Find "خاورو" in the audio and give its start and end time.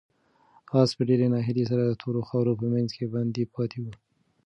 2.27-2.59